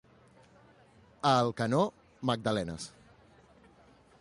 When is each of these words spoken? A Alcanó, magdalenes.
A 1.31 1.33
Alcanó, 1.41 1.83
magdalenes. 2.31 2.91